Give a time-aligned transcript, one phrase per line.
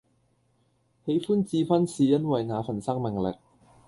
[1.05, 3.35] 喜歡智勳是因為那份生命力